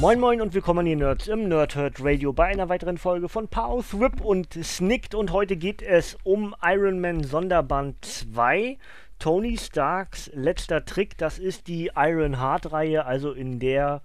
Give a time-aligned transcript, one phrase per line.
[0.00, 3.86] Moin Moin und willkommen ihr Nerds im Nerdhurt Radio bei einer weiteren Folge von Pow,
[3.86, 8.78] Thrip und Snicked und heute geht es um Iron Man Sonderband 2.
[9.18, 14.00] Tony Starks letzter Trick, das ist die Iron Heart Reihe, also in der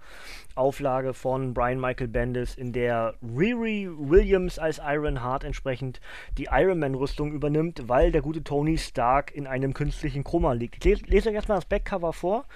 [0.56, 6.00] Auflage von Brian Michael Bendis, in der Riri Williams als Iron Heart entsprechend
[6.38, 10.76] die Iron Man Rüstung übernimmt, weil der gute Tony Stark in einem künstlichen Chroma liegt.
[10.76, 12.46] Ich lese, lese euch erstmal das Backcover vor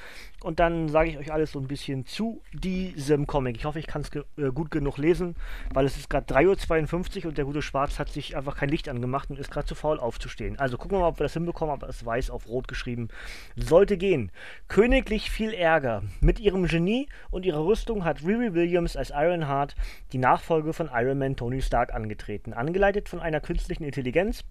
[0.42, 3.56] und dann sage ich euch alles so ein bisschen zu diesem Comic.
[3.56, 5.36] Ich hoffe, ich kann es ge äh, gut genug lesen,
[5.74, 8.88] weil es ist gerade 3.52 Uhr und der gute Schwarz hat sich einfach kein Licht
[8.88, 10.58] angemacht und ist gerade zu faul aufzustehen.
[10.58, 13.08] Also gucken wir mal, ob wir das hinbekommen, aber es weiß auf rot geschrieben.
[13.56, 14.32] Sollte gehen.
[14.68, 16.02] Königlich viel Ärger.
[16.20, 19.74] Mit ihrem Genie und ihrer Rüstung hat Riri Williams als Ironheart
[20.12, 22.52] die Nachfolge von Iron Man Tony Stark angetreten.
[22.52, 24.44] Angeleitet von einer künstlichen Intelligenz,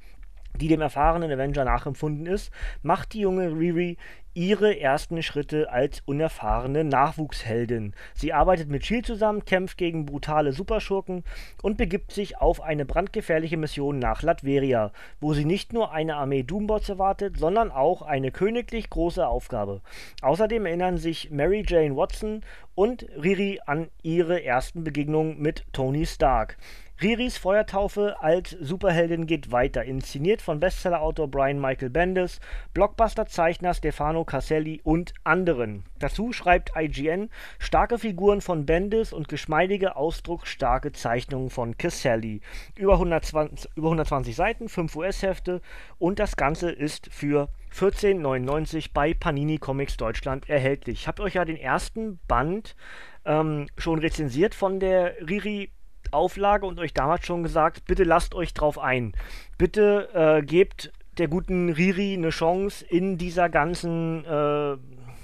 [0.55, 3.97] die dem erfahrenen Avenger nachempfunden ist, macht die junge Riri
[4.33, 7.94] ihre ersten Schritte als unerfahrene Nachwuchsheldin.
[8.14, 11.23] Sie arbeitet mit Shield zusammen, kämpft gegen brutale Superschurken
[11.61, 16.44] und begibt sich auf eine brandgefährliche Mission nach Latveria, wo sie nicht nur eine Armee
[16.44, 19.81] Doombots erwartet, sondern auch eine königlich große Aufgabe.
[20.22, 22.42] Außerdem erinnern sich Mary Jane Watson
[22.75, 26.58] und Riri an ihre ersten Begegnungen mit Tony Stark.
[27.02, 32.42] Riris Feuertaufe als Superheldin geht weiter, inszeniert von Bestsellerautor Brian Michael Bendis,
[32.73, 35.86] Blockbuster-Zeichner Stefano Caselli und anderen.
[36.00, 42.42] Dazu schreibt IGN starke Figuren von Bendis und geschmeidige, ausdrucksstarke Zeichnungen von Caselli.
[42.77, 45.61] Über 120, über 120 Seiten, 5 US-Hefte
[45.99, 50.99] und das Ganze ist für 14,99 bei Panini Comics Deutschland erhältlich.
[51.02, 52.76] Ich habe euch ja den ersten Band
[53.23, 55.71] ähm, schon rezensiert von der Riri
[56.11, 59.14] Auflage und euch damals schon gesagt, bitte lasst euch drauf ein.
[59.58, 64.77] Bitte äh, gebt der guten Riri eine Chance in dieser ganzen äh,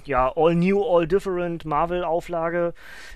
[0.06, 2.74] ja, All New, All Different Marvel-Auflage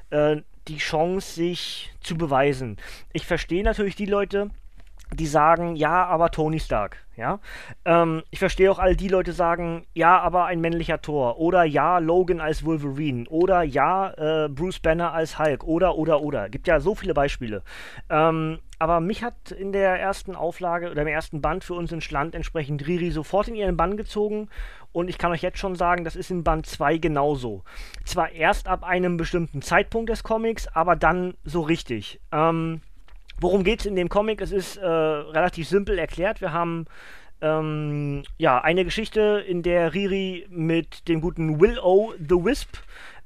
[0.10, 0.38] äh,
[0.68, 2.78] die Chance, sich zu beweisen.
[3.12, 4.50] Ich verstehe natürlich die Leute,
[5.14, 7.40] die sagen, ja, aber Tony Stark, ja.
[7.86, 11.98] Ähm, ich verstehe auch all die Leute sagen, ja, aber ein männlicher Tor oder ja,
[11.98, 14.12] Logan als Wolverine oder ja,
[14.46, 16.50] äh, Bruce Banner als Hulk oder oder oder.
[16.50, 17.64] Gibt ja so viele Beispiele.
[18.10, 22.12] Ähm, aber mich hat in der ersten Auflage oder im ersten Band für uns ins
[22.12, 24.48] Land entsprechend Riri sofort in ihren Bann gezogen
[24.92, 27.64] und ich kann euch jetzt schon sagen, das ist in Band 2 genauso.
[28.06, 32.22] Zwar erst ab einem bestimmten Zeitpunkt des Comics, aber dann so richtig.
[32.32, 32.82] Ähm,
[33.42, 34.42] Worum geht es in dem Comic?
[34.42, 36.42] Es ist äh, relativ simpel erklärt.
[36.42, 36.86] Wir haben
[37.42, 42.78] ähm, ja, eine Geschichte, in der Riri mit dem guten Will-O the Wisp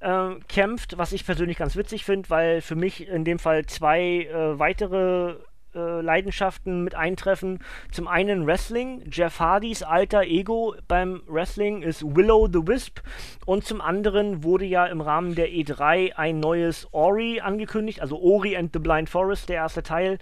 [0.01, 4.27] äh, kämpft, was ich persönlich ganz witzig finde, weil für mich in dem Fall zwei
[4.31, 5.35] äh, weitere
[5.75, 7.59] äh, Leidenschaften mit eintreffen.
[7.91, 9.03] Zum einen Wrestling.
[9.11, 12.99] Jeff Hardys alter Ego beim Wrestling ist Willow the Wisp.
[13.45, 18.55] Und zum anderen wurde ja im Rahmen der E3 ein neues Ori angekündigt, also Ori
[18.55, 20.17] and the Blind Forest, der erste Teil.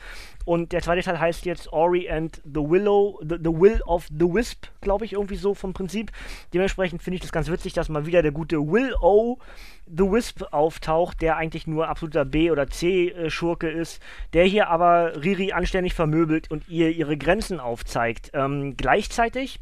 [0.45, 4.25] Und der zweite Teil heißt jetzt Ori and the Willow, the, the Will of the
[4.25, 6.11] Wisp, glaube ich, irgendwie so vom Prinzip.
[6.53, 9.37] Dementsprechend finde ich das ganz witzig, dass mal wieder der gute Will O
[9.85, 14.01] the Wisp auftaucht, der eigentlich nur absoluter B- oder C-Schurke ist,
[14.33, 18.31] der hier aber Riri anständig vermöbelt und ihr ihre Grenzen aufzeigt.
[18.33, 19.59] Ähm, gleichzeitig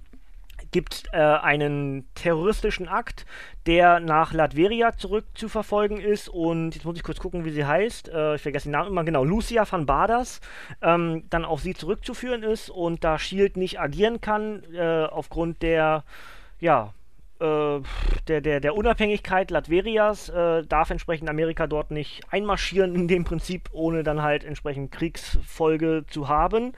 [0.72, 3.26] gibt äh, einen terroristischen Akt,
[3.66, 6.30] der nach Latveria zurückzuverfolgen ist.
[6.30, 8.10] Und jetzt muss ich kurz gucken, wie sie heißt.
[8.10, 9.24] Äh, ich vergesse den Namen immer genau.
[9.24, 10.42] Lucia van Badas.
[10.82, 16.04] Ähm, dann auf sie zurückzuführen ist und da Shield nicht agieren kann, äh, aufgrund der,
[16.60, 16.94] ja,
[17.40, 23.70] der, der, der Unabhängigkeit Latverias äh, darf entsprechend Amerika dort nicht einmarschieren in dem Prinzip,
[23.72, 26.74] ohne dann halt entsprechend Kriegsfolge zu haben.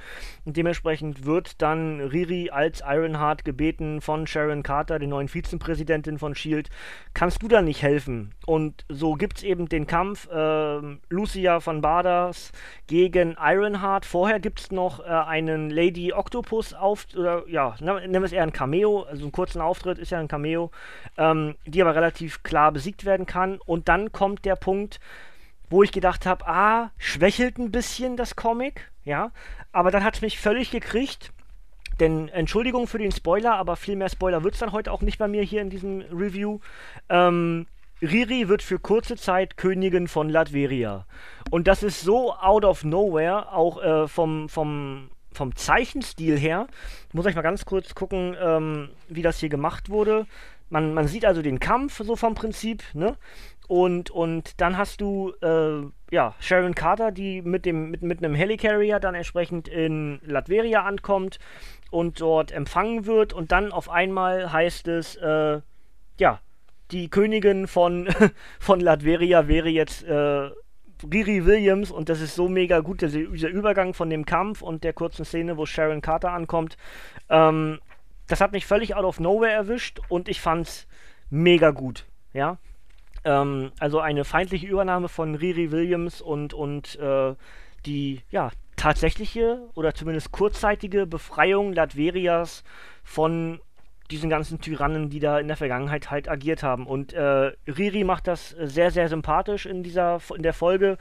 [0.46, 6.36] Und dementsprechend wird dann Riri als Ironheart gebeten von Sharon Carter, der neuen Vizepräsidentin von
[6.36, 6.70] Shield,
[7.16, 8.34] kannst du da nicht helfen?
[8.46, 10.80] Und so gibt es eben den Kampf äh,
[11.10, 12.52] Lucia von Badas
[12.86, 14.06] gegen Ironheart.
[14.06, 18.44] Vorher gibt es noch äh, einen Lady Octopus auf, oder ja, nennen wir es eher
[18.44, 20.72] ein Cameo, also einen kurzen Auftritt ist ja ein Cameo Cameo,
[21.18, 23.60] ähm, die aber relativ klar besiegt werden kann.
[23.66, 25.00] Und dann kommt der Punkt,
[25.70, 29.32] wo ich gedacht habe, ah, schwächelt ein bisschen das Comic, ja,
[29.72, 31.32] aber dann hat es mich völlig gekriegt.
[32.00, 35.20] denn Entschuldigung für den Spoiler, aber viel mehr Spoiler wird es dann heute auch nicht
[35.20, 36.60] bei mir hier in diesem Review.
[37.10, 37.68] Ähm,
[38.02, 41.06] Riri wird für kurze Zeit Königin von Latveria.
[41.52, 46.68] Und das ist so out of nowhere, auch äh, vom, vom, vom Zeichenstil her.
[47.08, 50.26] Ich muss euch mal ganz kurz gucken, ähm, wie das hier gemacht wurde.
[50.70, 53.18] Man, man sieht also den Kampf so vom Prinzip, ne?
[53.68, 58.36] Und, und dann hast du äh, ja, Sharon Carter, die mit, dem, mit, mit einem
[58.36, 61.40] Helicarrier dann entsprechend in Latveria ankommt
[61.90, 63.32] und dort empfangen wird.
[63.32, 65.62] Und dann auf einmal heißt es, äh,
[66.20, 66.42] ja,
[66.92, 68.10] die Königin von,
[68.60, 70.50] von Latveria wäre jetzt äh,
[71.04, 74.84] Riri Williams und das ist so mega gut, dieser, dieser Übergang von dem Kampf und
[74.84, 76.78] der kurzen Szene, wo Sharon Carter ankommt.
[77.30, 77.80] Ähm,
[78.28, 80.88] das hat mich völlig out of nowhere erwischt und ich fand's
[81.30, 82.06] mega gut.
[82.34, 82.58] Ja,
[83.24, 87.36] ähm, also eine feindliche Übernahme von Riri Williams und, und äh,
[87.86, 92.64] die ja, tatsächliche oder zumindest kurzzeitige Befreiung Latverias
[93.04, 93.60] von
[94.12, 96.86] diesen ganzen Tyrannen, die da in der Vergangenheit halt agiert haben.
[96.86, 100.98] Und äh, Riri macht das sehr, sehr sympathisch in dieser in der Folge,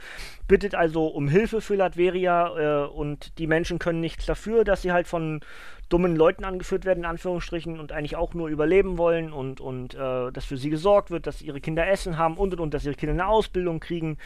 [0.47, 4.91] bittet also um Hilfe für Latveria äh, und die Menschen können nichts dafür, dass sie
[4.91, 5.41] halt von
[5.91, 10.31] dummen Leuten angeführt werden, in Anführungsstrichen, und eigentlich auch nur überleben wollen und, und äh,
[10.31, 12.95] dass für sie gesorgt wird, dass ihre Kinder Essen haben und und und, dass ihre
[12.95, 14.17] Kinder eine Ausbildung kriegen,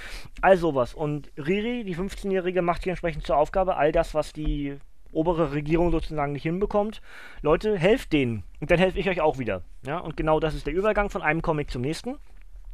[0.42, 0.94] all sowas.
[0.94, 4.78] Und Riri, die 15-Jährige, macht hier entsprechend zur Aufgabe, all das, was die
[5.16, 7.02] obere Regierung sozusagen nicht hinbekommt.
[7.42, 8.44] Leute, helft denen.
[8.60, 9.62] Und dann helfe ich euch auch wieder.
[9.86, 12.16] Ja, und genau das ist der Übergang von einem Comic zum nächsten.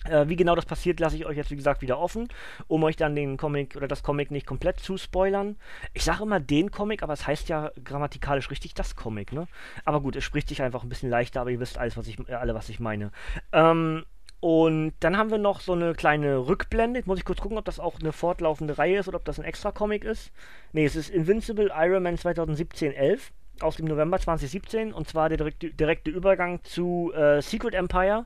[0.06, 2.28] Äh, wie genau das passiert, lasse ich euch jetzt wie gesagt wieder offen,
[2.68, 5.58] um euch dann den Comic oder das Comic nicht komplett zu spoilern.
[5.94, 9.48] Ich sage immer den Comic, aber es heißt ja grammatikalisch richtig das Comic, ne?
[9.86, 12.18] Aber gut, es spricht sich einfach ein bisschen leichter, aber ihr wisst alles, was ich,
[12.28, 13.12] äh, alle, was ich meine.
[13.52, 14.06] Ähm,
[14.42, 17.00] und dann haben wir noch so eine kleine Rückblende.
[17.00, 19.40] Jetzt muss ich kurz gucken, ob das auch eine fortlaufende Reihe ist oder ob das
[19.40, 20.32] ein extra Comic ist.
[20.74, 23.20] Ne, es ist Invincible Iron Man 2017-11
[23.60, 28.26] aus dem November 2017 und zwar der direkte, direkte Übergang zu äh, Secret Empire.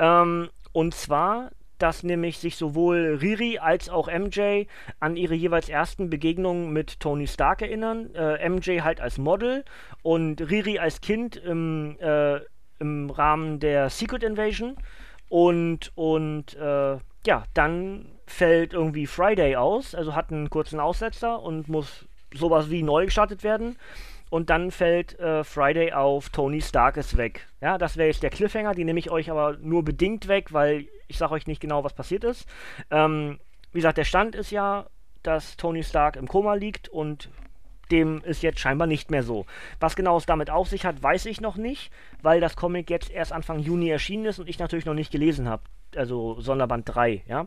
[0.00, 4.64] Ähm, und zwar, dass nämlich sich sowohl Riri als auch MJ
[4.98, 8.12] an ihre jeweils ersten Begegnungen mit Tony Stark erinnern.
[8.16, 9.64] Äh, MJ halt als Model
[10.02, 12.40] und Riri als Kind im, äh,
[12.80, 14.76] im Rahmen der Secret Invasion.
[15.34, 16.96] Und, und äh,
[17.26, 22.84] ja, dann fällt irgendwie Friday aus, also hat einen kurzen Aussetzer und muss sowas wie
[22.84, 23.76] neu gestartet werden
[24.30, 27.48] und dann fällt äh, Friday auf Tony Stark ist weg.
[27.60, 30.86] Ja, das wäre jetzt der Cliffhanger, den nehme ich euch aber nur bedingt weg, weil
[31.08, 32.46] ich sage euch nicht genau, was passiert ist.
[32.92, 33.40] Ähm,
[33.72, 34.86] wie gesagt, der Stand ist ja,
[35.24, 37.28] dass Tony Stark im Koma liegt und
[37.90, 39.46] dem ist jetzt scheinbar nicht mehr so.
[39.80, 41.90] Was genau es damit auf sich hat, weiß ich noch nicht,
[42.22, 45.48] weil das Comic jetzt erst Anfang Juni erschienen ist und ich natürlich noch nicht gelesen
[45.48, 45.62] habe.
[45.96, 47.46] Also Sonderband 3, ja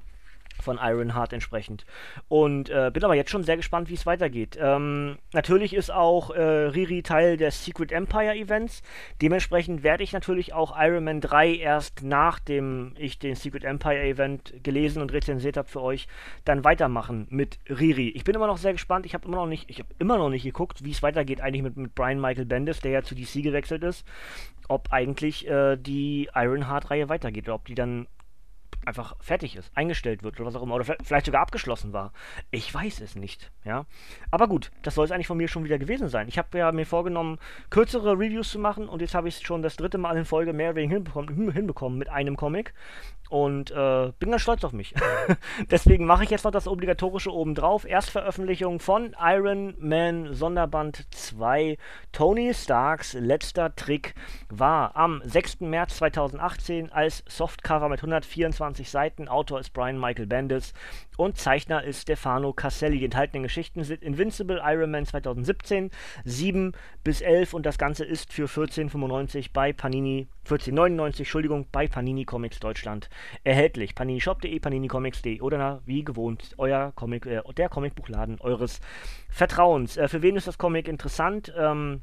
[0.61, 1.85] von Ironheart entsprechend.
[2.27, 4.57] Und äh, bin aber jetzt schon sehr gespannt, wie es weitergeht.
[4.59, 8.81] Ähm, natürlich ist auch äh, Riri Teil des Secret Empire Events.
[9.21, 14.53] Dementsprechend werde ich natürlich auch Iron Man 3 erst nachdem ich den Secret Empire Event
[14.63, 16.07] gelesen und rezensiert habe für euch,
[16.45, 18.09] dann weitermachen mit Riri.
[18.09, 19.05] Ich bin immer noch sehr gespannt.
[19.05, 21.63] Ich habe immer noch nicht, ich habe immer noch nicht geguckt, wie es weitergeht eigentlich
[21.63, 24.05] mit, mit Brian Michael Bendis, der ja zu DC gewechselt ist.
[24.67, 28.07] Ob eigentlich äh, die Ironheart-Reihe weitergeht oder ob die dann
[28.87, 32.13] einfach fertig ist, eingestellt wird oder was auch immer, oder vielleicht sogar abgeschlossen war.
[32.51, 33.85] Ich weiß es nicht, ja.
[34.31, 36.27] Aber gut, das soll es eigentlich von mir schon wieder gewesen sein.
[36.27, 37.37] Ich habe ja mir vorgenommen,
[37.69, 40.53] kürzere Reviews zu machen und jetzt habe ich es schon das dritte Mal in Folge
[40.53, 42.73] mehr oder hinbekommen, hinbekommen mit einem Comic
[43.29, 44.93] und äh, bin ganz stolz auf mich.
[45.71, 47.85] Deswegen mache ich jetzt noch das obligatorische obendrauf.
[47.85, 51.77] Erstveröffentlichung von Iron Man Sonderband 2.
[52.11, 54.15] Tony Starks letzter Trick
[54.49, 55.61] war am 6.
[55.61, 59.27] März 2018 als Softcover mit 124 Seiten.
[59.27, 60.73] Autor ist Brian Michael Bendis
[61.17, 62.99] und Zeichner ist Stefano Caselli.
[62.99, 65.91] Die enthaltenen Geschichten sind Invincible Iron Man 2017,
[66.25, 72.23] 7 bis 11 und das Ganze ist für 14,95 bei Panini 14,99, Entschuldigung, bei Panini
[72.23, 73.09] Comics Deutschland
[73.43, 73.95] erhältlich.
[73.95, 78.79] paninishop.de, paninicomics.de oder wie gewohnt, euer Comic, äh, der Comicbuchladen eures
[79.29, 79.97] Vertrauens.
[79.97, 81.53] Äh, für wen ist das Comic interessant?
[81.57, 82.01] Ähm,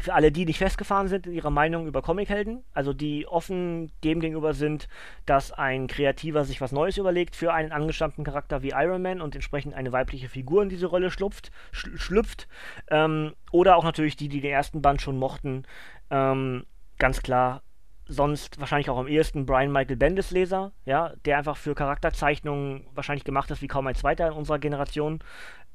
[0.00, 4.20] für alle, die nicht festgefahren sind in ihrer Meinung über Comichelden, also die offen dem
[4.20, 4.88] gegenüber sind,
[5.26, 9.34] dass ein Kreativer sich was Neues überlegt für einen angestammten Charakter wie Iron Man und
[9.34, 12.48] entsprechend eine weibliche Figur in diese Rolle schlupft, schl schlüpft.
[12.90, 15.64] Ähm, oder auch natürlich die, die den ersten Band schon mochten.
[16.10, 16.64] Ähm,
[16.98, 17.62] ganz klar
[18.06, 23.24] sonst wahrscheinlich auch am ehesten Brian Michael Bendis Leser, ja, der einfach für Charakterzeichnungen wahrscheinlich
[23.24, 25.20] gemacht ist wie kaum ein zweiter in unserer Generation.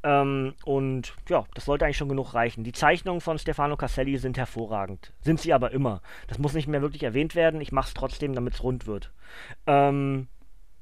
[0.03, 2.63] Ähm, und ja, das sollte eigentlich schon genug reichen.
[2.63, 5.13] Die Zeichnungen von Stefano Caselli sind hervorragend.
[5.21, 6.01] Sind sie aber immer.
[6.27, 7.61] Das muss nicht mehr wirklich erwähnt werden.
[7.61, 9.11] Ich mache es trotzdem, damit es rund wird.
[9.67, 10.27] Ähm,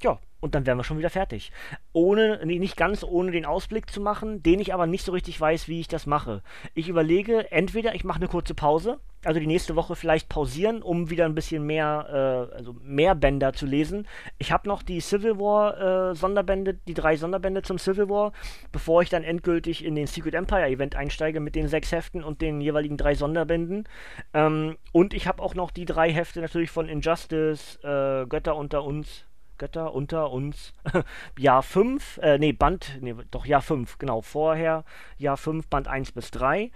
[0.03, 1.51] ja, und dann wären wir schon wieder fertig.
[1.93, 5.67] Ohne, nicht ganz ohne den Ausblick zu machen, den ich aber nicht so richtig weiß,
[5.67, 6.43] wie ich das mache.
[6.75, 11.09] Ich überlege, entweder ich mache eine kurze Pause, also die nächste Woche vielleicht pausieren, um
[11.09, 14.07] wieder ein bisschen mehr, äh, also mehr Bänder zu lesen.
[14.37, 18.31] Ich habe noch die Civil War äh, Sonderbände, die drei Sonderbände zum Civil War,
[18.71, 22.41] bevor ich dann endgültig in den Secret Empire Event einsteige mit den sechs Heften und
[22.41, 23.89] den jeweiligen drei Sonderbänden.
[24.35, 28.83] Ähm, und ich habe auch noch die drei Hefte natürlich von Injustice, äh, Götter unter
[28.83, 29.25] uns,
[29.57, 30.73] Götter unter uns.
[31.37, 34.83] Jahr 5, äh, nee, Band, nee, doch Jahr 5, genau, vorher
[35.17, 36.71] Jahr 5, Band 1 bis 3.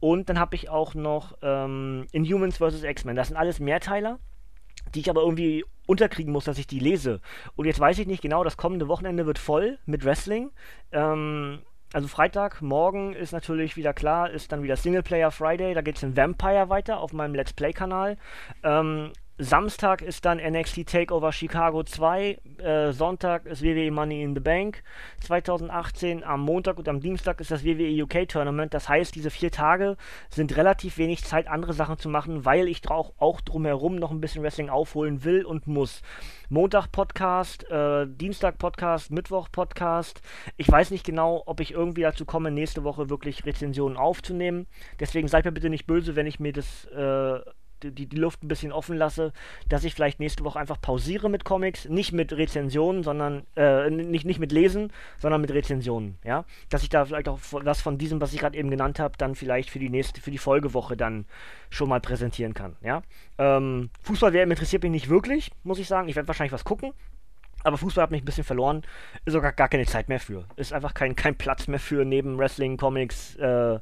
[0.00, 2.82] Und dann habe ich auch noch ähm, Inhumans vs.
[2.82, 3.14] X-Men.
[3.14, 4.18] Das sind alles Mehrteiler,
[4.94, 7.20] die ich aber irgendwie unterkriegen muss, dass ich die lese.
[7.54, 10.50] Und jetzt weiß ich nicht genau, das kommende Wochenende wird voll mit Wrestling.
[10.90, 11.60] Ähm,
[11.92, 16.02] also Freitag, morgen ist natürlich wieder klar, ist dann wieder Singleplayer Friday, da geht es
[16.02, 18.16] in Vampire weiter auf meinem Let's Play-Kanal.
[18.62, 24.40] Ähm, Samstag ist dann NXT Takeover Chicago 2, äh, Sonntag ist WWE Money in the
[24.40, 24.84] Bank
[25.20, 28.72] 2018, am Montag und am Dienstag ist das WWE UK Tournament.
[28.72, 29.96] Das heißt, diese vier Tage
[30.30, 34.20] sind relativ wenig Zeit, andere Sachen zu machen, weil ich auch, auch drumherum noch ein
[34.20, 36.02] bisschen Wrestling aufholen will und muss.
[36.48, 40.20] Montag Podcast, äh, Dienstag Podcast, Mittwoch Podcast.
[40.56, 44.68] Ich weiß nicht genau, ob ich irgendwie dazu komme, nächste Woche wirklich Rezensionen aufzunehmen.
[45.00, 47.40] Deswegen seid mir bitte nicht böse, wenn ich mir das äh,
[47.90, 49.32] die, die Luft ein bisschen offen lasse,
[49.68, 54.24] dass ich vielleicht nächste Woche einfach pausiere mit Comics, nicht mit Rezensionen, sondern äh, nicht,
[54.24, 58.20] nicht mit Lesen, sondern mit Rezensionen, ja, dass ich da vielleicht auch was von diesem,
[58.20, 61.24] was ich gerade eben genannt habe, dann vielleicht für die nächste, für die Folgewoche dann
[61.70, 63.02] schon mal präsentieren kann, ja.
[63.38, 66.08] Ähm, Fußball interessiert mich nicht wirklich, muss ich sagen.
[66.08, 66.92] Ich werde wahrscheinlich was gucken,
[67.64, 68.82] aber Fußball hat mich ein bisschen verloren.
[69.24, 70.44] Ist sogar gar keine Zeit mehr für.
[70.56, 73.78] Ist einfach kein, kein Platz mehr für neben Wrestling, Comics, äh,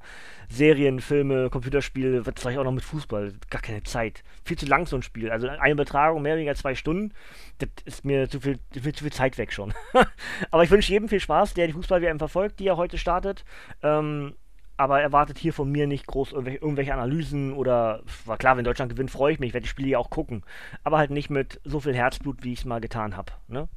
[0.48, 2.26] Serien, Filme, Computerspiele.
[2.26, 3.34] Was soll ich auch noch mit Fußball?
[3.50, 4.22] Gar keine Zeit.
[4.44, 5.30] Viel zu lang so ein Spiel.
[5.30, 7.12] Also eine Übertragung mehr oder weniger zwei Stunden.
[7.58, 9.72] Das ist mir zu viel, viel, zu viel Zeit weg schon.
[10.50, 13.44] Aber ich wünsche jedem viel Spaß, der die Fußball-WM verfolgt, die ja heute startet.
[13.82, 14.34] Ähm,
[14.80, 18.90] aber erwartet hier von mir nicht groß irgendwelche, irgendwelche, Analysen oder, war klar, wenn Deutschland
[18.90, 20.42] gewinnt, freue ich mich, werde die Spiele ja auch gucken.
[20.84, 23.32] Aber halt nicht mit so viel Herzblut, wie ich es mal getan habe.
[23.46, 23.68] Ne?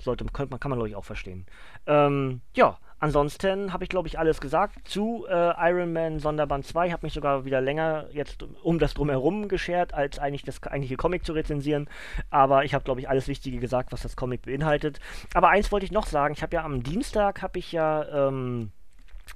[0.00, 1.46] Sollte, kann man, kann man glaube ich auch verstehen.
[1.86, 6.88] Ähm, ja, ansonsten habe ich glaube ich alles gesagt zu äh, Iron Man Sonderband 2.
[6.88, 10.96] Ich habe mich sogar wieder länger jetzt um das drumherum geschert, als eigentlich das eigentliche
[10.96, 11.88] Comic zu rezensieren.
[12.30, 14.98] Aber ich habe glaube ich alles Wichtige gesagt, was das Comic beinhaltet.
[15.34, 16.34] Aber eins wollte ich noch sagen.
[16.34, 18.72] Ich habe ja am Dienstag habe ich ja ähm,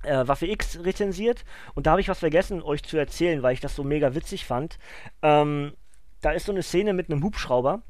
[0.03, 1.45] äh, Waffe X rezensiert
[1.75, 4.45] und da habe ich was vergessen, euch zu erzählen, weil ich das so mega witzig
[4.45, 4.79] fand.
[5.23, 5.73] Ähm,
[6.21, 7.83] da ist so eine Szene mit einem Hubschrauber.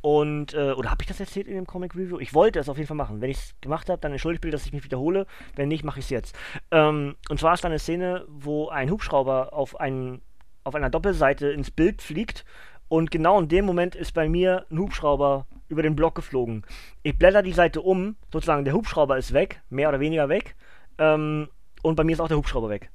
[0.00, 2.18] Und, äh, oder habe ich das erzählt in dem Comic Review?
[2.18, 3.22] Ich wollte es auf jeden Fall machen.
[3.22, 5.26] Wenn ich es gemacht habe, dann entschuldigt bitte, dass ich mich wiederhole.
[5.56, 6.36] Wenn nicht, mache ich es jetzt.
[6.70, 10.20] Ähm, und zwar ist da eine Szene, wo ein Hubschrauber auf, einen,
[10.62, 12.44] auf einer Doppelseite ins Bild fliegt.
[12.88, 16.66] Und genau in dem Moment ist bei mir ein Hubschrauber über den Block geflogen.
[17.02, 20.54] Ich blätter die Seite um, sozusagen der Hubschrauber ist weg, mehr oder weniger weg.
[20.98, 21.48] Ähm,
[21.82, 22.90] und bei mir ist auch der Hubschrauber weg.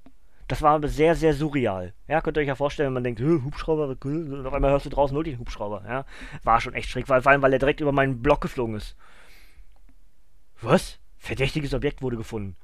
[0.48, 1.94] Das war sehr, sehr surreal.
[2.08, 4.34] Ja, könnt ihr euch ja vorstellen, wenn man denkt, Hubschrauber, cool.
[4.34, 5.84] und auf einmal hörst du draußen nur den Hubschrauber.
[5.88, 6.06] Ja,
[6.44, 8.96] war schon echt schräg, vor allem, weil er direkt über meinen Block geflogen ist.
[10.62, 11.00] Was?
[11.18, 12.56] Verdächtiges Objekt wurde gefunden.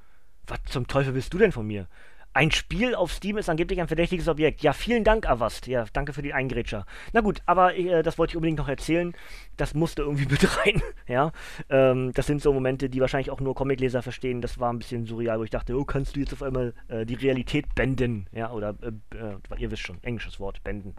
[0.47, 1.87] Was zum Teufel willst du denn von mir?
[2.35, 4.61] Ein Spiel auf Steam ist angeblich ein verdächtiges Objekt.
[4.61, 5.67] Ja, vielen Dank, Avast.
[5.67, 6.85] Ja, danke für die Eingrätscher.
[7.13, 9.15] Na gut, aber äh, das wollte ich unbedingt noch erzählen.
[9.55, 10.81] Das musste irgendwie mit rein.
[11.07, 11.31] Ja,
[11.69, 14.41] ähm, das sind so Momente, die wahrscheinlich auch nur Comicleser verstehen.
[14.41, 17.05] Das war ein bisschen surreal, wo ich dachte, oh, kannst du jetzt auf einmal äh,
[17.05, 18.27] die Realität benden?
[18.33, 20.93] Ja, oder äh, äh ihr wisst schon, englisches Wort, benden.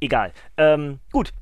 [0.00, 0.32] Egal.
[0.56, 1.32] Ähm, gut,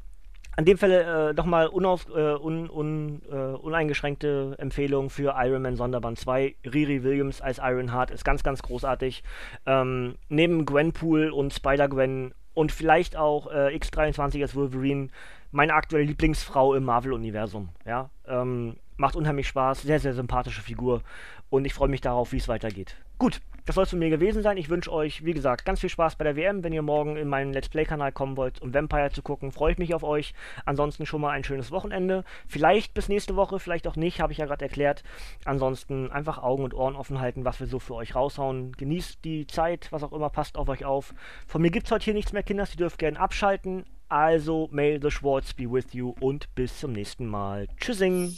[0.59, 5.77] an dem Fall äh, nochmal unauf, äh, un, un, äh, uneingeschränkte Empfehlung für Iron Man
[5.77, 6.57] Sonderband 2.
[6.65, 9.23] Riri Williams als Ironheart ist ganz, ganz großartig.
[9.67, 15.11] Ähm, neben Gwenpool und Spider-Gwen und vielleicht auch äh, X23 als Wolverine
[15.53, 17.69] meine aktuelle Lieblingsfrau im Marvel-Universum.
[17.87, 18.11] Ja?
[18.27, 21.03] Ähm, macht unheimlich Spaß, sehr, sehr sympathische Figur
[21.51, 22.97] und ich freue mich darauf, wie es weitergeht.
[23.17, 24.57] Gut, das soll es von mir gewesen sein.
[24.57, 26.65] Ich wünsche euch, wie gesagt, ganz viel Spaß bei der WM.
[26.65, 29.79] Wenn ihr morgen in meinen Let's Play-Kanal kommen wollt, um Vampire zu gucken, freue ich
[29.79, 30.33] mich auf euch.
[30.65, 32.25] Ansonsten schon mal ein schönes Wochenende.
[32.47, 35.03] Vielleicht bis nächste Woche, vielleicht auch nicht, habe ich ja gerade erklärt.
[35.45, 38.73] Ansonsten einfach Augen und Ohren offen halten, was wir so für euch raushauen.
[38.73, 41.13] Genießt die Zeit, was auch immer, passt auf euch auf.
[41.47, 42.71] Von mir gibt es heute hier nichts mehr, Kinders.
[42.71, 43.85] Ihr dürft gerne abschalten.
[44.09, 47.69] Also, may the Schwartz be with you und bis zum nächsten Mal.
[47.77, 48.33] Tschüssing.